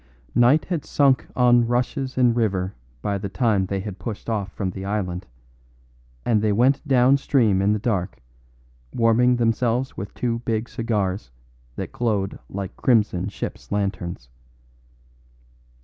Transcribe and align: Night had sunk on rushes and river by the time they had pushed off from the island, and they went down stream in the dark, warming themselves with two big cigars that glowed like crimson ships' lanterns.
Night 0.33 0.65
had 0.65 0.83
sunk 0.83 1.27
on 1.35 1.67
rushes 1.67 2.17
and 2.17 2.35
river 2.35 2.73
by 3.03 3.19
the 3.19 3.29
time 3.29 3.67
they 3.67 3.81
had 3.81 3.99
pushed 3.99 4.31
off 4.31 4.51
from 4.51 4.71
the 4.71 4.83
island, 4.83 5.27
and 6.25 6.41
they 6.41 6.51
went 6.51 6.81
down 6.87 7.17
stream 7.17 7.61
in 7.61 7.71
the 7.71 7.77
dark, 7.77 8.17
warming 8.91 9.35
themselves 9.35 9.95
with 9.97 10.11
two 10.15 10.39
big 10.39 10.67
cigars 10.67 11.29
that 11.75 11.91
glowed 11.91 12.39
like 12.49 12.75
crimson 12.75 13.27
ships' 13.29 13.71
lanterns. 13.71 14.27